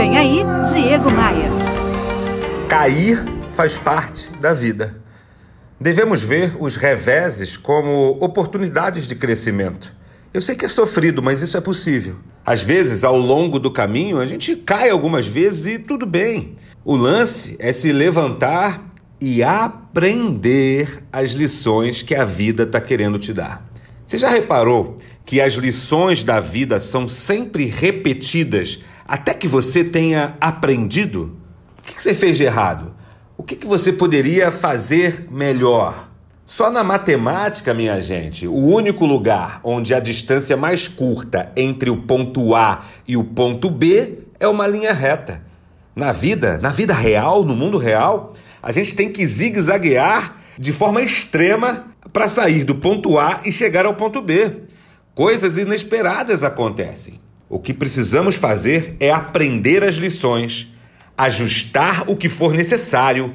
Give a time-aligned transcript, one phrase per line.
[0.00, 0.38] Vem aí,
[0.72, 1.50] Diego Maia.
[2.70, 4.98] Cair faz parte da vida.
[5.78, 9.94] Devemos ver os reveses como oportunidades de crescimento.
[10.32, 12.16] Eu sei que é sofrido, mas isso é possível.
[12.46, 16.56] Às vezes, ao longo do caminho, a gente cai algumas vezes e tudo bem.
[16.82, 18.82] O lance é se levantar
[19.20, 23.70] e aprender as lições que a vida está querendo te dar.
[24.06, 24.96] Você já reparou
[25.26, 28.78] que as lições da vida são sempre repetidas
[29.10, 31.36] até que você tenha aprendido?
[31.80, 32.94] O que você fez de errado?
[33.36, 36.08] O que você poderia fazer melhor?
[36.46, 41.96] Só na matemática, minha gente, o único lugar onde a distância mais curta entre o
[41.96, 45.42] ponto A e o ponto B é uma linha reta.
[45.96, 51.02] Na vida, na vida real, no mundo real, a gente tem que zigue-zaguear de forma
[51.02, 54.52] extrema para sair do ponto A e chegar ao ponto B.
[55.16, 57.14] Coisas inesperadas acontecem.
[57.52, 60.72] O que precisamos fazer é aprender as lições,
[61.18, 63.34] ajustar o que for necessário